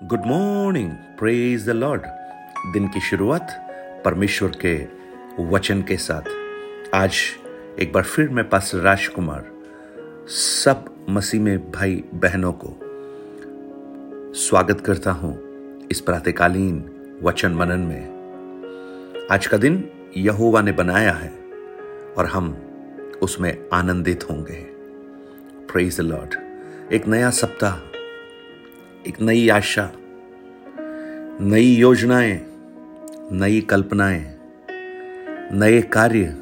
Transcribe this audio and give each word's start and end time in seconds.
Good 0.00 0.24
morning 0.26 0.90
praise 1.18 1.66
the 1.66 1.70
Lord 1.70 2.02
दिन 2.72 2.88
की 2.88 3.00
शुरुआत 3.00 3.50
परमेश्वर 4.04 4.56
के 4.64 4.74
वचन 5.50 5.82
के 5.82 5.96
साथ। 5.96 6.28
आज 6.94 7.18
एक 7.80 7.92
बार 7.92 8.02
फिर 8.02 8.28
मैं 8.28 8.48
पास 8.48 8.70
राजकुमार, 8.74 9.44
सब 10.28 10.84
मसीह 11.10 11.40
में 11.40 11.70
भाई 11.70 12.02
बहनों 12.14 12.52
को 12.64 12.74
स्वागत 14.34 14.80
करता 14.80 15.12
हूँ 15.12 15.32
इस 15.90 16.00
प्रातकालीन 16.00 16.84
वचन 17.22 17.54
मनन 17.54 17.80
में। 17.80 19.26
आज 19.30 19.46
का 19.46 19.56
दिन 19.56 19.82
यहोवा 20.16 20.62
ने 20.62 20.72
बनाया 20.72 21.12
है 21.12 21.32
और 22.18 22.26
हम 22.26 22.52
उसमें 23.22 23.56
आनंदित 23.72 24.30
होंगे। 24.30 24.60
प्रेज 25.72 25.96
द 25.98 26.00
लॉर्ड 26.00 26.34
एक 26.92 27.08
नया 27.08 27.30
सप्ताह 27.30 27.93
एक 29.06 29.20
नई 29.20 29.48
आशा, 29.48 29.92
नई 31.40 31.76
योजनाएँ, 31.76 32.46
नई 33.32 33.60
कल्पनाएँ, 33.60 34.38
नए 35.52 35.82
कार्य, 35.82 36.36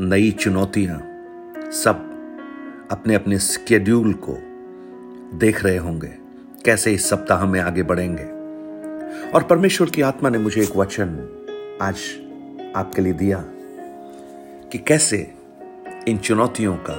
नई 0.00 0.30
चुनौतियाँ 0.30 0.98
सब 1.72 1.96
अपने 2.90 3.14
अपने 3.14 3.38
स्केड्यूल 3.38 4.12
को 4.12 4.38
देख 5.38 5.64
रहे 5.64 5.76
होंगे। 5.76 6.14
कैसे 6.64 6.94
इस 6.94 7.10
सप्ताह 7.10 7.46
में 7.46 7.60
आगे 7.60 7.82
बढ़ेंगे? 7.82 8.24
और 9.30 9.42
परमेश्वर 9.42 9.90
की 9.90 10.02
आत्मा 10.02 10.30
ने 10.30 10.38
मुझे 10.38 10.62
एक 10.62 10.76
वचन 10.76 11.08
आज 11.82 11.96
आपके 12.76 13.02
लिए 13.02 13.12
दिया 13.12 13.44
कि 14.72 14.78
कैसे 14.78 15.34
इन 16.08 16.18
चुनौतियों 16.18 16.76
का, 16.76 16.96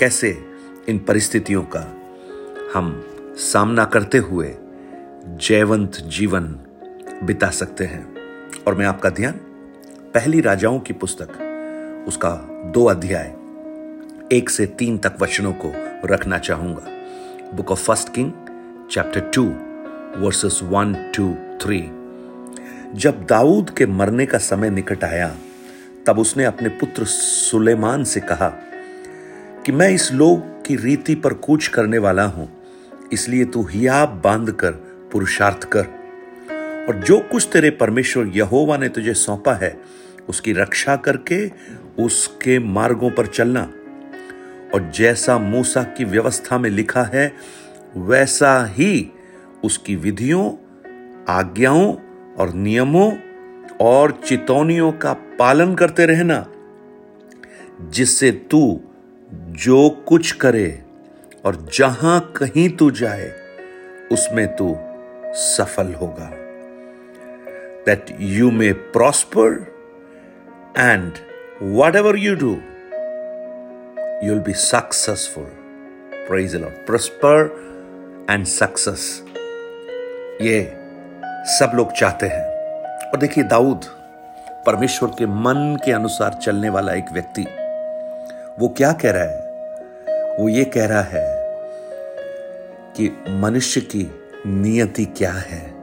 कैसे 0.00 0.38
इन 0.88 0.98
परिस्थितियों 0.98 1.62
का 1.62 2.02
हम 2.74 3.10
सामना 3.36 3.84
करते 3.84 4.18
हुए 4.18 4.54
जयवंत 5.26 5.96
जीवन 5.96 6.44
बिता 7.22 7.48
सकते 7.50 7.84
हैं। 7.84 8.16
और 8.66 8.74
मैं 8.74 8.86
आपका 8.86 9.10
ध्यान 9.10 9.32
पहली 10.14 10.40
राजाओं 10.40 10.80
की 10.80 10.92
पुस्तक, 10.92 11.28
उसका 12.08 12.30
दो 12.64 12.84
अध्याय, 12.84 13.34
एक 14.32 14.50
से 14.50 14.66
तीन 14.66 14.98
तक 14.98 15.16
वचनों 15.20 15.52
को 15.52 15.72
रखना 16.06 16.38
चाहूँगा। 16.38 16.82
Book 17.56 17.70
of 17.70 17.84
First 17.84 18.14
King 18.14 18.32
chapter 18.90 19.20
two 19.20 19.44
verses 20.20 20.60
one 20.62 21.12
two 21.16 21.34
three 21.62 21.80
जब 22.94 23.26
दाऊद 23.28 23.70
के 23.70 23.86
मरने 23.86 24.26
का 24.26 24.38
समय 24.38 24.70
निकट 24.70 25.04
आया, 25.04 25.36
तब 26.06 26.18
उसने 26.18 26.44
अपने 26.44 26.68
पुत्र 26.68 27.04
सुलेमान 27.04 28.04
से 28.04 28.20
कहा 28.20 28.48
कि 29.66 29.72
मैं 29.72 29.90
इस 29.90 30.12
लोग 30.12 30.64
की 30.66 30.76
रीति 30.76 31.14
पर 31.14 31.32
कूच 31.32 31.66
करने 31.66 31.98
वाला 31.98 32.24
हूँ। 32.24 32.63
इसलिए 33.14 33.44
तू 33.44 33.62
हियाब 33.62 34.22
बाँध 34.24 34.52
कर, 34.52 34.70
पुरुषार्थ 35.12 35.64
कर। 35.64 35.84
और 36.88 36.94
जो 36.94 37.18
कुछ 37.18 37.48
तेरे 37.52 37.70
परमेश्वर 37.70 38.26
यहोवा 38.26 38.76
ने 38.76 38.88
तुझे 38.88 39.14
सौंपा 39.14 39.54
है, 39.54 39.80
उसकी 40.28 40.52
रक्षा 40.52 40.96
करके 40.96 41.50
उसके 42.04 42.58
मार्गों 42.58 43.10
पर 43.10 43.26
चलना। 43.26 43.72
और 44.74 44.90
जैसा 44.94 45.38
मूसा 45.38 45.82
की 45.82 46.04
व्यवस्था 46.04 46.58
में 46.58 46.70
लिखा 46.70 47.02
है, 47.02 47.32
वैसा 47.96 48.66
ही 48.66 49.10
उसकी 49.64 49.96
विधियों, 49.96 50.52
आज्ञाओं 51.28 51.96
और 52.38 52.52
नियमों 52.52 53.12
और 53.80 54.20
चितौनियों 54.26 54.92
का 54.92 55.12
पालन 55.12 55.74
करते 55.74 56.06
रहना, 56.06 56.46
जिससे 57.80 58.30
तू 58.30 58.80
जो 59.34 59.90
कुछ 59.90 60.32
करे 60.32 60.83
और 61.44 61.56
जहाँ 61.74 62.20
कहीं 62.36 62.68
तू 62.68 62.90
जाए, 62.90 63.32
उसमें 64.12 64.56
तू 64.56 64.76
सफल 65.34 65.92
होगा। 65.94 66.30
That 67.86 68.16
you 68.20 68.50
may 68.50 68.72
prosper 68.72 69.74
and 70.78 71.12
whatever 71.96 72.16
you 72.16 72.34
do 72.34 72.50
you 74.26 74.32
will 74.32 74.42
be 74.42 74.52
successful 74.52 75.44
praise 76.28 76.56
Lord 76.56 76.86
prosper 76.86 78.26
and 78.30 78.46
success 78.46 79.22
ये 80.42 80.62
सब 81.58 81.72
लोग 81.74 81.92
चाहते 81.92 82.26
हैं। 82.26 82.44
और 83.10 83.18
देखिए, 83.18 83.44
दाऊद 83.44 83.84
परमेश्वर 84.66 85.08
के 85.08 85.26
मन 85.26 85.78
के 85.84 85.92
अनुसार 85.92 86.34
चलने 86.34 86.68
वाला 86.68 86.92
एक 86.92 87.12
व्यक्ति, 87.12 87.42
वो 88.58 88.68
क्या 88.68 88.92
कह 88.92 89.10
रहा 89.10 89.22
है? 89.22 89.44
वो 90.40 90.48
ये 90.48 90.64
कह 90.64 90.86
रहा 90.86 91.02
है 91.02 91.33
कि 92.96 93.10
मनुष्य 93.28 93.80
की 93.80 94.10
नियति 94.46 95.04
क्या 95.04 95.32
है? 95.32 95.74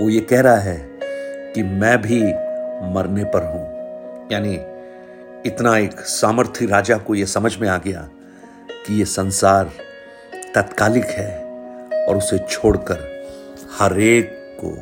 वो 0.00 0.08
ये 0.08 0.20
कह 0.20 0.40
रहा 0.40 0.56
है 0.56 0.88
कि 1.52 1.62
मैं 1.62 2.02
भी 2.02 2.24
मरने 2.94 3.24
पर 3.24 3.42
हूँ। 3.42 3.78
यानी 4.32 4.54
इतना 5.48 5.78
एक 5.78 6.00
सामर्थ्य 6.00 6.66
राजा 6.66 6.96
को 6.96 7.14
यह 7.14 7.26
समझ 7.26 7.56
में 7.56 7.68
आ 7.68 7.78
गया 7.78 8.08
कि 8.86 8.98
यह 8.98 9.04
संसार 9.04 9.70
तत्कालिक 10.54 11.04
है 11.04 11.44
और 12.06 12.16
उसे 12.16 12.38
छोड़कर 12.38 13.26
हर 13.78 14.00
एक 14.00 14.56
को 14.64 14.78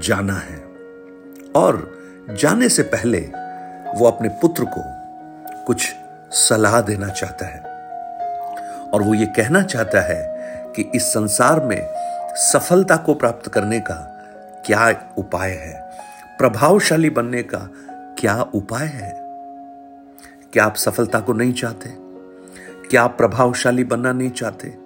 जाना 0.00 0.34
है। 0.34 0.64
और 1.56 1.98
जाने 2.30 2.68
से 2.68 2.82
पहले 2.82 3.20
वो 3.94 4.06
अपने 4.06 4.28
पुत्र 4.28 4.64
को 4.64 4.82
कुछ 5.64 5.94
सलाह 6.30 6.80
देना 6.80 7.08
चाहता 7.08 7.46
है। 7.46 7.60
और 8.90 9.02
वो 9.02 9.14
ये 9.14 9.26
कहना 9.26 9.62
चाहता 9.62 10.00
है 10.00 10.37
कि 10.78 10.90
इस 10.94 11.02
संसार 11.02 11.60
में 11.64 11.88
सफलता 12.34 12.96
को 12.96 13.14
प्राप्त 13.14 13.48
करने 13.48 13.80
का 13.80 13.94
क्या 14.66 15.12
उपाय 15.18 15.50
है? 15.50 15.90
प्रभावशाली 16.38 17.10
बनने 17.10 17.42
का 17.42 17.70
क्या 18.18 18.42
उपाय 18.42 18.86
है? 18.86 19.12
क्या 20.52 20.64
आप 20.64 20.76
सफलता 20.76 21.20
को 21.20 21.32
नहीं 21.32 21.52
चाहते? 21.52 21.94
क्या 22.90 23.02
आप 23.02 23.18
प्रभावशाली 23.18 23.84
बनना 23.84 24.12
नहीं 24.12 24.30
चाहते? 24.30 24.78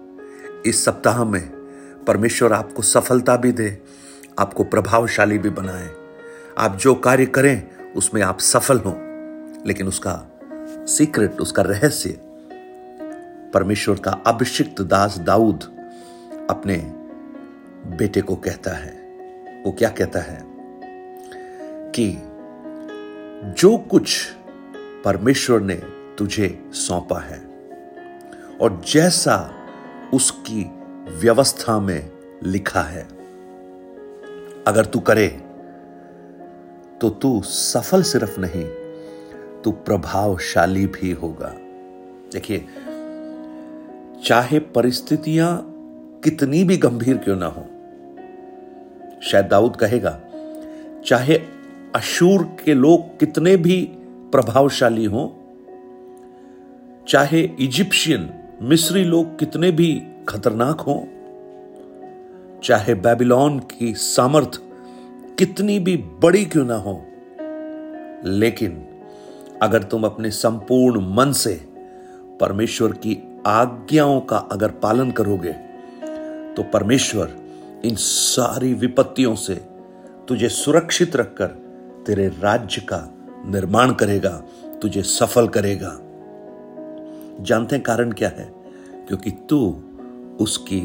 इस 0.67 0.85
सप्ताह 0.85 1.25
में 1.25 1.49
परमेश्वर 2.07 2.53
आपको 2.53 2.83
सफलता 2.83 3.37
भी 3.37 3.53
दे, 3.53 3.83
आपको 4.39 4.65
प्रभावशाली 4.65 5.39
भी 5.39 5.51
बनाए। 5.51 5.91
आप 6.59 6.77
जो 6.77 6.95
कार्य 6.95 7.27
करें, 7.27 7.69
उसमें 7.97 8.23
आप 8.23 8.41
सफल 8.41 8.79
हो। 8.79 8.97
लेकिन 9.67 9.89
उसका 9.89 10.31
सीक्रेट, 10.87 11.41
उसका 11.41 11.63
रहस्य, 11.63 12.21
परमेश्वर 13.55 13.99
का 13.99 14.11
अभिषिक्त 14.27 14.83
दास 14.83 15.19
दाऊद 15.19 15.82
अपने 16.51 16.77
बेटे 17.97 18.21
को 18.21 18.37
कहता 18.37 18.71
है। 18.71 18.93
वो 19.67 19.73
क्या 19.73 19.89
कहता 19.89 20.21
है? 20.21 20.45
कि 21.93 22.17
जो 23.63 23.79
कुछ 23.79 24.33
परमेश्वर 25.05 25.61
ने 25.61 25.75
तुझे 26.19 26.71
सौंपा 26.73 27.21
है 27.21 27.39
और 28.61 28.83
जैसा 28.93 29.55
उसकी 30.15 30.71
व्यवस्था 31.21 31.81
में 31.81 32.11
लिखा 32.43 32.83
है, 32.83 33.03
अगर 34.67 34.85
तू 34.85 35.01
करे 35.01 35.29
तो 37.01 37.11
तू 37.11 37.43
सफल 37.43 38.03
सिर्फ़ 38.03 38.41
नहीं, 38.41 38.65
तू 39.63 39.71
प्रभावशाली 39.71 40.87
भी 40.87 41.13
होगा। 41.13 41.55
देखिए, 42.33 42.67
चाहे 44.25 44.59
परिस्थितियाँ 44.59 45.72
कितनी 46.25 46.65
भी 46.65 46.77
गंभीर 46.77 47.17
क्यों 47.17 47.37
ना 47.37 47.47
हो। 47.47 47.63
शायद 49.23 49.47
दाऊद 49.47 49.77
कहेगा, 49.77 50.21
चाहे 51.07 51.35
अशूर 51.95 52.43
के 52.65 52.75
लोग 52.75 53.19
कितने 53.21 53.57
भी 53.57 53.89
प्रभावशाली 54.33 55.05
हों, 55.05 55.29
चाहे 57.09 57.41
इजिप्शियन, 57.61 58.31
मिस्री 58.63 59.05
लोग 59.05 59.39
कितने 59.39 59.71
भी 59.71 60.03
खतरनाक 60.29 60.81
हों, 60.81 61.01
चाहे 62.61 62.95
बेबीलोन 62.95 63.59
की 63.59 63.95
सामर्थ 63.95 64.61
कितनी 65.39 65.79
भी 65.79 65.97
बड़ी 65.97 66.45
क्यों 66.45 66.65
ना 66.65 66.77
हो, 66.77 66.95
लेकिन 68.25 68.87
अगर 69.63 69.83
तुम 69.83 70.05
अपने 70.05 70.31
संपूर्ण 70.31 71.01
मन 71.15 71.33
से 71.33 71.55
परमेश्वर 72.41 72.93
की 72.93 73.19
आज्ञाओं 73.47 74.21
का 74.21 74.37
अगर 74.37 74.71
पालन 74.71 75.11
करोगे 75.11 75.72
तो 76.57 76.63
परमेश्वर, 76.63 77.37
इन 77.85 77.95
सारी 77.95 78.75
विपत्तियों 78.75 79.35
से 79.35 79.55
तुझे 80.29 80.49
सुरक्षित 80.49 81.17
रखकर 81.17 81.47
तेरे 82.07 82.29
राज्य 82.29 82.81
का 82.81 83.15
निर्माण 83.47 83.93
करेगा, 83.93 84.43
तुझे 84.83 85.03
सफल 85.03 85.49
करेगा। 85.49 85.99
जानते 87.45 87.77
हैं 87.77 87.85
कारण 87.85 88.13
क्या 88.13 88.29
है? 88.29 88.53
क्योंकि 89.09 89.31
तू 89.31 89.83
उसकी 90.41 90.81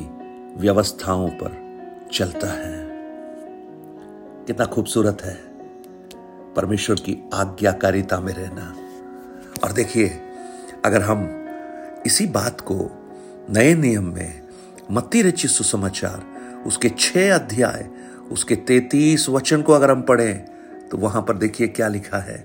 व्यवस्थाओं 0.58 1.30
पर 1.30 1.78
चलता 2.14 2.48
है। 2.48 2.88
कितना 4.46 4.66
खूबसूरत 4.66 5.22
है। 5.22 5.38
परमेश्वर 6.54 6.96
की 6.96 7.30
आज्ञाकारिता 7.34 8.20
में 8.20 8.34
रहना। 8.34 8.76
और 9.64 9.72
देखिए, 9.72 10.22
अगर 10.86 11.02
हम 11.02 11.48
इसी 12.06 12.28
बात 12.28 12.62
को 12.62 12.92
नए 13.50 13.76
नियम 13.76 14.04
में 14.04 14.47
मत्ती 14.92 15.22
रची 15.22 15.48
सुसमाचार, 15.48 16.26
उसके 16.66 16.90
छह 16.90 17.36
अध्याय, 17.36 17.90
उसके 18.32 18.56
तैतीस 18.56 19.30
वचन 19.30 19.62
को 19.62 19.74
अगर 19.74 19.92
हम 19.92 20.02
पढ़ें 20.02 20.46
तो 20.92 20.98
वहाँ 20.98 21.22
पर 21.22 21.38
देखिए 21.38 21.68
क्या 21.68 21.88
लिखा 21.88 22.18
है। 22.18 22.38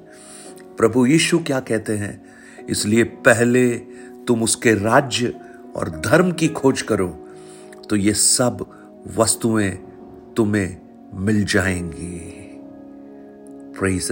प्रभु 0.76 1.06
यीशु 1.06 1.38
क्या 1.38 1.60
कहते 1.60 1.96
हैं? 1.96 2.22
इसलिए 2.68 3.04
पहले 3.04 3.70
तुम 4.26 4.42
उसके 4.42 4.74
राज्य 4.74 5.34
और 5.76 5.88
धर्म 5.88 6.32
की 6.32 6.48
खोज 6.48 6.82
करो 6.82 7.08
तो 7.90 7.96
ये 7.96 8.14
सब 8.14 8.66
वस्तुएँ 9.16 9.70
तुम्हें 10.36 10.76
मिल 11.14 11.44
जाएँगी। 11.44 12.38
प्रेज 13.78 14.08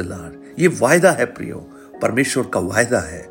ये 0.58 0.68
वायदा 0.68 1.10
है 1.10 1.24
प्रियो, 1.24 1.56
परमेश्वर 2.02 2.46
का 2.46 2.60
वायदा 2.60 3.00
है। 3.00 3.22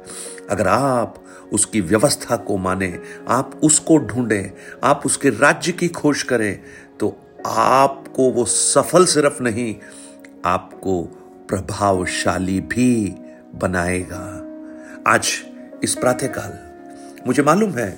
अगर 0.49 0.67
आप 0.67 1.23
उसकी 1.53 1.81
व्यवस्था 1.81 2.35
को 2.37 2.57
माने, 2.57 2.99
आप 3.29 3.59
उसको 3.63 3.97
ढूंढें, 3.99 4.51
आप 4.83 5.01
उसके 5.05 5.29
राज्य 5.29 5.71
की 5.71 5.87
खोज 5.89 6.23
करें 6.23 6.59
तो 6.99 7.15
आपको 7.47 8.29
वो 8.31 8.45
सफल 8.45 9.05
सिर्फ़ 9.05 9.41
नहीं, 9.43 9.75
आपको 10.45 11.01
प्रभावशाली 11.49 12.59
भी 12.61 13.15
बनाएगा। 13.55 14.25
आज 15.07 15.31
इस 15.83 15.95
प्रातःकाल, 15.95 16.57
मुझे 17.27 17.43
मालूम 17.43 17.71
है, 17.71 17.89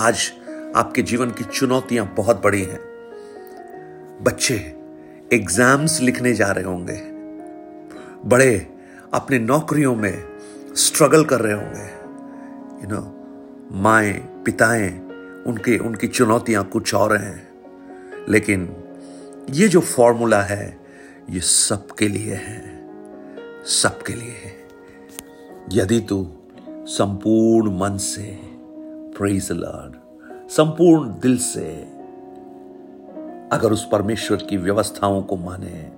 आज 0.00 0.30
आपके 0.76 1.02
जीवन 1.02 1.30
की 1.30 1.44
चुनौतियाँ 1.44 2.12
बहुत 2.16 2.42
बड़ी 2.44 2.62
हैं। 2.62 2.80
बच्चे 4.22 4.54
एग्ज़ाम्स 5.32 6.00
लिखने 6.00 6.32
जा 6.34 6.50
रहे 6.50 6.64
होंगे। 6.64 7.00
बड़े 8.28 8.66
अपने 9.14 9.38
नौकरियों 9.38 9.94
में 9.96 10.29
स्ट्रगल 10.76 11.24
कर 11.24 11.40
रहे 11.40 11.52
होंगे। 11.52 12.00
यू 12.82 13.00
नो 13.00 13.16
माए, 13.72 14.12
पिताएँ, 14.12 15.00
उनके, 15.46 15.78
उनकी 15.78 16.08
चुनौतियाँ 16.08 16.64
कुछ 16.64 16.94
और 16.94 17.16
हैं। 17.16 17.48
लेकिन 18.28 18.76
ये 19.50 19.68
जो 19.68 19.80
फॉर्मूला 19.80 20.42
है, 20.42 20.80
ये 21.30 21.40
सबके 21.40 22.08
लिए 22.08 22.34
है। 22.34 22.88
सबके 23.64 24.12
लिए 24.12 24.30
है। 24.30 24.68
यदि 25.72 26.00
तू 26.00 26.32
संपूर्ण 26.68 27.78
मन 27.78 27.96
से 27.96 28.40
प्रेज 29.18 29.52
लॉर्ड 29.52 29.94
संपूर्ण 30.50 31.10
दिल 31.10 31.38
से, 31.38 31.82
अगर 33.52 33.72
उस 33.72 33.88
परमेश्वर 33.92 34.38
की 34.38 34.56
व्यवस्थाओं 34.56 35.22
को 35.22 35.36
माने, 35.36 35.92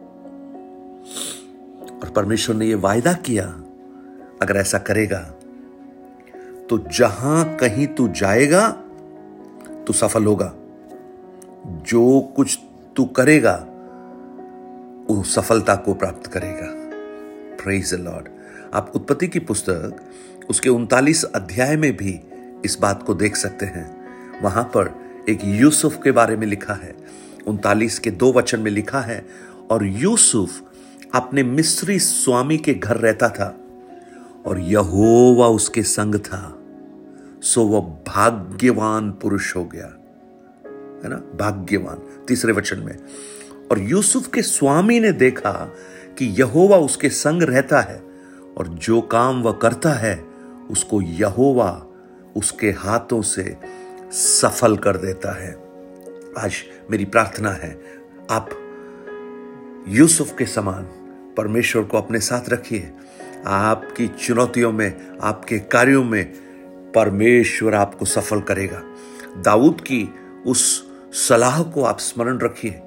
और 1.99 2.11
परमेश्वर 2.11 2.57
ने 2.57 2.67
यह 2.67 2.77
वायदा 2.77 3.13
किया 3.13 3.65
अगर 4.43 4.56
ऐसा 4.56 4.79
करेगा 4.79 5.19
तो 6.71 6.79
जहाँ 6.79 7.56
कहीं 7.56 7.87
तू 7.87 8.09
जाएगा, 8.09 8.69
तू 9.87 9.93
सफल 9.93 10.25
होगा। 10.25 10.53
जो 11.87 12.21
कुछ 12.37 12.59
तू 12.97 13.05
करेगा, 13.05 13.55
वो 15.11 15.23
सफलता 15.23 15.75
को 15.75 15.94
प्राप्त 15.94 16.27
करेगा। 16.27 16.69
प्रेज 17.65 17.94
लॉर्ड 17.94 18.29
आप 18.75 18.93
उत्पत्ति 18.94 19.29
की 19.29 19.39
पुस्तक, 19.39 19.97
उसके 20.50 20.69
उनतालीस 20.69 21.25
अध्याय 21.25 21.77
में 21.77 21.97
भी 21.97 22.21
इस 22.65 22.79
बात 22.81 23.03
को 23.03 23.15
देख 23.15 23.37
सकते 23.37 23.67
हैं। 23.67 24.41
वहाँ 24.43 24.65
पर 24.65 24.95
एक 25.29 25.41
यूसुफ 25.45 25.99
के 26.05 26.12
बारे 26.12 26.37
में 26.37 26.47
लिखा 26.47 26.75
है। 26.75 26.95
उनतालीस 27.47 27.99
के 27.99 28.11
दो 28.11 28.33
वचन 28.33 28.61
में 28.61 28.71
लिखा 28.71 29.00
है, 29.00 29.27
और 29.71 29.87
यूसुफ 29.87 30.62
अपने 31.15 31.43
मिस्री 31.43 31.99
स्वामी 31.99 32.59
के 32.59 32.75
घर 32.75 32.97
रहता 32.97 33.29
था। 33.29 33.56
और 34.47 34.61
यहोवा 34.61 35.49
उसके 35.49 35.83
संग 35.83 36.15
था, 36.15 36.59
सो 37.43 37.65
वह 37.65 37.81
भाग्यवान 37.81 39.12
पुरुष 39.12 39.56
हो 39.56 39.65
गया, 39.65 39.87
है 41.05 41.09
ना? 41.09 41.17
भाग्यवान, 41.17 42.25
तीसरे 42.29 42.53
वचन 42.53 42.79
में। 42.79 42.99
और 43.71 43.79
यूसुफ 43.79 44.27
के 44.27 44.43
स्वामी 44.43 45.00
ने 45.00 45.12
देखा 45.12 45.73
कि 46.19 46.27
यहोवा 46.27 46.77
उसके 46.77 47.09
संग 47.09 47.43
रहता 47.43 47.81
है 47.81 48.03
और 48.56 48.69
जो 48.69 49.00
काम 49.00 49.43
वह 49.43 49.53
करता 49.53 49.91
है, 49.91 50.25
उसको 50.71 51.03
यहोवा 51.03 51.87
उसके 52.37 52.71
हाथों 52.71 53.23
से 53.23 53.56
सफल 54.12 54.77
कर 54.77 54.97
देता 54.97 55.33
है। 55.33 55.53
आज 56.38 56.53
मेरी 56.91 57.05
प्रार्थना 57.05 57.50
है, 57.50 57.81
आप 58.31 58.50
यूसुफ 59.88 60.37
के 60.38 60.47
समान 60.47 60.83
परमेश्वर 61.37 61.83
को 61.83 61.99
अपने 61.99 62.21
साथ 62.21 62.49
रखिए। 62.49 62.93
आपकी 63.47 64.09
चुनौतियों 64.09 64.73
में, 64.73 65.19
आपके 65.23 65.59
कार्यों 65.59 66.05
में 66.05 66.33
परमेश्वर 66.94 67.75
आपको 67.75 68.05
सफल 68.05 68.41
करेगा। 68.41 68.83
दाऊद 69.43 69.81
की 69.81 70.15
उस 70.47 70.89
सलाह 71.12 71.62
को 71.62 71.85
आप 71.85 71.99
स्मरण 71.99 72.39
रखिए। 72.39 72.81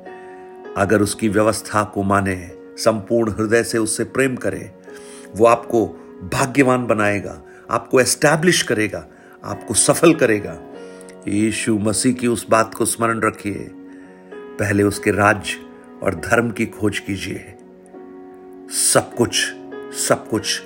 अगर 0.78 1.02
उसकी 1.02 1.30
व्यवस्था 1.30 1.84
को 1.84 2.04
माने, 2.04 2.52
संपूर्ण 2.56 3.32
हृदय 3.32 3.64
से 3.64 3.78
उससे 3.78 4.04
प्रेम 4.04 4.36
करें, 4.36 4.74
वो 5.36 5.46
आपको 5.46 5.86
भाग्यवान 6.34 6.88
बनाएगा, 6.88 7.42
आपको 7.72 8.02
एस्टैब्लिश 8.02 8.62
करेगा, 8.62 9.08
आपको 9.44 9.74
सफल 9.74 10.14
करेगा। 10.14 10.60
यीशु 11.28 11.78
मसीह 11.78 12.14
की 12.14 12.28
उस 12.28 12.50
बात 12.50 12.74
को 12.74 12.86
स्मरण 12.86 13.20
रखिए। 13.20 13.72
पहले 14.34 14.84
उसके 14.84 15.12
राज्य 15.12 15.60
और 16.04 16.16
धर्म 16.16 16.52
की 16.52 16.66
खोज 16.66 17.00
कीजिए। 17.00 17.54
सब 18.70 19.16
कुछ 19.16 19.54
सब 19.96 20.30
कुछ 20.30 20.62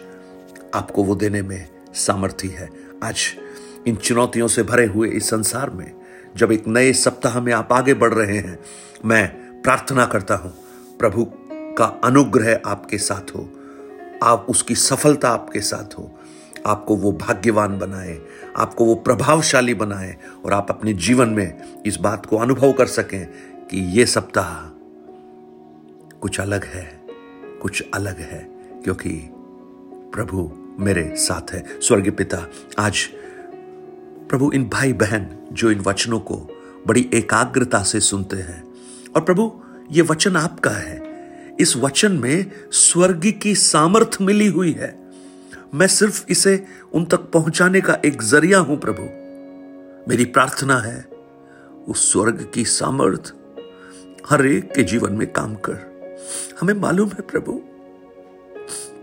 आपको 0.75 1.03
वो 1.03 1.15
देने 1.15 1.41
में 1.41 1.67
सामर्थ्य 1.93 2.47
है। 2.47 2.69
आज 3.03 3.15
इन 3.87 3.95
चुनौतियों 3.95 4.47
से 4.47 4.63
भरे 4.63 4.85
हुए 4.85 5.09
इस 5.09 5.29
संसार 5.29 5.69
में, 5.69 5.93
जब 6.37 6.51
एक 6.51 6.67
नए 6.67 6.93
सप्ताह 6.93 7.41
में 7.41 7.53
आप 7.53 7.73
आगे 7.73 7.93
बढ़ 7.93 8.13
रहे 8.13 8.37
हैं, 8.37 8.59
मैं 9.05 9.27
प्रार्थना 9.61 10.05
करता 10.05 10.35
हूँ, 10.35 10.53
प्रभु 10.99 11.25
का 11.51 11.85
अनुग्रह 11.85 12.61
आपके 12.65 12.97
साथ 12.97 13.35
हो, 13.35 13.49
आप 14.23 14.45
उसकी 14.49 14.75
सफलता 14.75 15.29
आपके 15.29 15.59
साथ 15.59 15.97
हो, 15.97 16.19
आपको 16.65 16.95
वो 16.95 17.11
भाग्यवान 17.11 17.79
बनाए, 17.79 18.21
आपको 18.57 18.85
वो 18.85 18.95
प्रभावशाली 18.95 19.73
बनाए, 19.73 20.17
और 20.45 20.53
आप 20.53 20.67
अपने 20.69 20.93
जीवन 20.93 21.29
में 21.29 21.83
इस 21.85 21.97
बात 21.97 22.25
को 22.25 22.37
अनुभव 22.37 22.73
कर 22.73 22.85
सकें 22.85 23.27
कि 23.67 23.79
ये 23.79 24.05
सप्ताह 24.05 24.67
कुछ 26.19 26.39
अलग 26.39 26.63
है, 26.63 27.01
कुछ 27.61 27.83
अलग 27.93 28.19
है। 28.19 28.58
क्योंकि 28.83 29.29
प्रभु 30.13 30.51
मेरे 30.79 31.15
साथ 31.15 31.51
है। 31.51 31.65
स्वर्गीय 31.81 32.11
पिता, 32.11 32.47
आज 32.79 33.09
प्रभु 34.29 34.51
इन 34.51 34.69
भाई 34.69 34.93
बहन 34.93 35.27
जो 35.53 35.71
इन 35.71 35.79
वचनों 35.79 36.19
को 36.19 36.35
बड़ी 36.87 37.09
एकाग्रता 37.13 37.83
से 37.83 37.99
सुनते 37.99 38.37
हैं, 38.37 38.63
और 39.15 39.21
प्रभु, 39.21 39.51
ये 39.91 40.01
वचन 40.01 40.35
आपका 40.35 40.69
है। 40.69 41.01
इस 41.59 41.77
वचन 41.77 42.11
में 42.11 42.51
स्वर्ग 42.71 43.33
की 43.42 43.56
सामर्थ 43.56 44.18
मिली 44.21 44.47
हुई 44.47 44.71
है। 44.71 45.11
मैं 45.75 45.87
सिर्फ़ 45.87 46.25
इसे 46.30 46.65
उन 46.94 47.06
तक 47.06 47.18
पहुँचाने 47.18 47.81
का 47.81 47.97
एक 48.06 48.21
ज़रिया 48.21 48.59
हूँ, 48.59 48.77
प्रभु। 48.77 49.04
मेरी 50.09 50.25
प्रार्थना 50.25 50.80
है, 50.80 51.06
उस 51.87 52.11
स्वर्ग 52.11 52.51
की 52.54 52.65
सामर्थ 52.65 53.33
हर 54.30 54.45
एक 54.45 54.73
के 54.73 54.83
जीवन 54.83 55.13
में 55.13 55.31
काम 55.33 55.56
कर। 55.56 55.89
हमें 56.61 56.73
मालूम 56.73 57.09
है, 57.09 57.21
प्रभु 57.21 57.61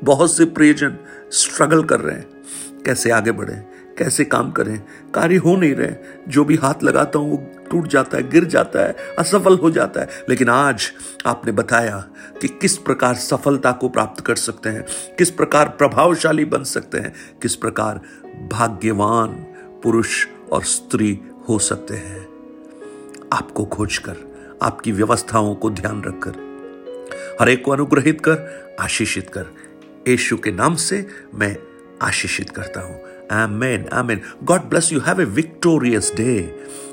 बहुत 0.05 0.37
से 0.37 0.45
प्रियजन 0.45 0.97
स्ट्रगल 1.31 1.85
कर 1.85 2.01
रहे 2.01 2.17
हैं। 2.17 2.43
कैसे 2.87 3.11
आगे 3.11 3.33
बढ़े? 3.33 3.63
कैसे 3.99 4.25
काम 4.25 4.51
करें? 4.51 4.83
कार्य 5.15 5.37
हो 5.37 5.57
नहीं 5.57 5.75
रहे। 5.75 5.95
जो 6.29 6.45
भी 6.45 6.57
हाथ 6.57 6.75
लगाता 6.83 7.19
हूँ, 7.19 7.31
वो 7.31 7.51
टूट 7.71 7.89
जाता 7.89 8.17
है, 8.17 8.31
गिर 8.31 8.45
जाता 8.45 8.81
है, 8.81 8.97
असफल 9.19 9.57
हो 9.57 9.71
जाता 9.71 10.01
है। 10.01 10.09
लेकिन 10.29 10.49
आज 10.49 10.93
आपने 11.27 11.53
बताया 11.53 12.09
कि 12.41 12.49
किस 12.49 12.79
प्रकार 12.79 13.15
सफलता 13.15 13.73
को 13.73 13.89
प्राप्त 13.89 14.27
कर 14.27 14.37
सकते 14.37 14.69
हैं, 14.69 14.87
किस 15.19 15.31
प्रकार 15.31 15.69
प्रभावशाली 15.69 16.45
बन 16.45 16.65
सकते 16.65 16.99
हैं, 16.99 17.15
किस 17.43 17.57
प्रकार 17.57 18.01
भाग्यवान 18.53 19.29
पुरुष 19.83 20.27
और 20.53 20.63
स्त्री 20.63 21.21
हो 21.49 21.59
सकते 21.59 21.95
हैं। 21.95 22.29
आपको 23.33 23.65
खोजकर, 23.65 24.17
आपकी 24.63 24.93
व्यवस्थाओं 24.93 25.55
को 25.55 25.71
ध्यान 25.71 26.03
रखकर 26.05 26.46
हर 27.41 27.49
एक 27.49 27.65
को 27.65 27.71
अनुग्रहित 27.71 28.21
कर, 28.21 28.77
आशीषित 28.81 29.31
कर 29.31 29.47
यशु 30.09 30.37
के 30.37 30.53
नाम 30.53 30.75
से 30.75 31.07
मैं 31.35 31.57
आशीषित 32.03 32.51
करता 32.51 32.81
हूँ 32.81 33.05
Amen. 33.29 33.89
Amen. 33.91 34.23
God 34.45 34.71
bless 34.71 34.93
you. 34.93 35.01
Have 35.01 35.19
a 35.19 35.27
victorious 35.27 36.11
day 36.11 36.53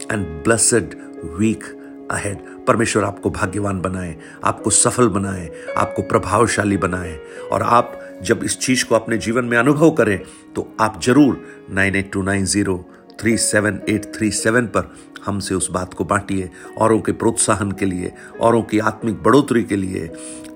and 0.09 0.43
blessed 0.43 0.95
week 1.39 1.63
ahead. 2.09 2.39
परमेश्वर 2.67 3.03
आपको 3.03 3.29
भाग्यवान 3.29 3.81
बनाए, 3.81 4.15
आपको 4.43 4.69
सफल 4.69 5.07
बनाए, 5.09 5.49
आपको 5.77 6.01
प्रभावशाली 6.01 6.77
बनाए 6.77 7.17
और 7.51 7.61
आप 7.61 7.99
जब 8.23 8.43
इस 8.43 8.57
चीज़ 8.59 8.85
को 8.85 8.95
अपने 8.95 9.17
जीवन 9.17 9.45
में 9.45 9.57
अनुभव 9.57 9.91
करें 9.91 10.17
तो 10.55 10.67
आप 10.81 11.01
ज़रूर 11.03 11.41
nine 11.69 11.95
eight 11.95 12.11
two 12.13 12.21
nine 12.21 12.45
zero 12.45 12.77
three 13.23 13.35
seven 13.37 13.79
eight 13.89 14.05
three 14.15 14.29
seven 14.31 14.65
पर 14.67 14.91
हमसे 15.25 15.55
उस 15.55 15.69
बात 15.71 15.93
को 15.93 16.03
बांटिए 16.03 16.49
औरों 16.77 16.99
के 17.01 17.11
प्रोत्साहन 17.11 17.71
के 17.71 17.85
लिए 17.85 18.11
औरों 18.41 18.61
की 18.61 18.79
आत्मिक 18.79 19.21
बढ़ोतरी 19.23 19.63
के 19.63 19.75
लिए 19.75 20.09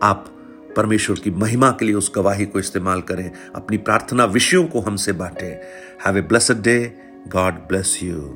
आप 0.03 0.25
परमेश्वर 0.77 1.19
की 1.19 1.31
महिमा 1.33 1.69
के 1.71 1.85
लिए 1.85 1.95
उस 1.95 2.11
गवाही 2.15 2.45
को 2.45 2.59
इस्तेमाल 2.59 3.01
करें 3.01 3.29
अपनी 3.55 3.77
प्रार्थना 3.87 4.25
विषयों 4.33 4.63
को 4.65 4.79
हमसे 4.79 5.11
बांटें 5.21 5.53
have 6.05 6.17
a 6.17 6.21
blessed 6.23 6.61
day 6.61 6.77
God 7.27 7.53
bless 7.67 7.97
you 8.03 8.17